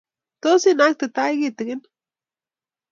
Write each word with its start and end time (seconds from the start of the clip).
Tos 0.43 0.63
inang' 0.71 0.97
te 0.99 1.05
tai 1.15 1.33
kitikin 1.41 1.81
ii? 1.85 1.87